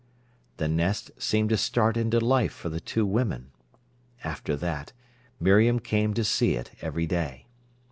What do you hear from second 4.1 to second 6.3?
After that, Miriam came to